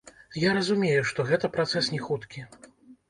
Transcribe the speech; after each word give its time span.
Я 0.43 0.53
разумею, 0.57 1.03
што 1.11 1.25
гэта 1.33 1.51
працэс 1.59 1.91
не 1.97 2.01
хуткі. 2.07 2.47